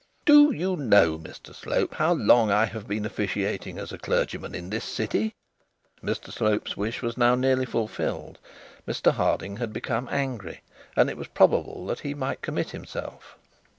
'Do 0.25 0.51
you 0.51 0.75
know, 0.75 1.19
Mr 1.19 1.53
Slope, 1.53 1.93
how 1.93 2.11
long 2.13 2.49
I 2.49 2.65
have 2.65 2.87
been 2.87 3.05
officiating 3.05 3.77
as 3.77 3.91
a 3.91 3.99
clergyman 3.99 4.55
in 4.55 4.71
this 4.71 4.83
city?' 4.83 5.35
Mr 6.03 6.33
Slope's 6.33 6.75
wish 6.75 7.03
was 7.03 7.17
now 7.19 7.35
nearly 7.35 7.67
fulfilled. 7.67 8.39
Mr 8.87 9.11
Harding 9.11 9.57
had 9.57 9.71
become 9.71 10.07
very 10.07 10.17
angry, 10.17 10.61
and 10.95 11.07
it 11.07 11.17
was 11.17 11.27
probable 11.27 11.85
that 11.85 11.99
he 11.99 12.15
might 12.15 12.41
commit 12.41 12.71
himself. 12.71 13.37